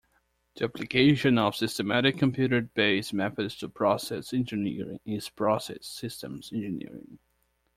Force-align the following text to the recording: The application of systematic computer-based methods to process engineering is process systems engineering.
The 0.55 0.63
application 0.63 1.37
of 1.37 1.55
systematic 1.55 2.17
computer-based 2.17 3.13
methods 3.13 3.55
to 3.57 3.69
process 3.69 4.33
engineering 4.33 4.99
is 5.05 5.29
process 5.29 5.85
systems 5.85 6.51
engineering. 6.51 7.19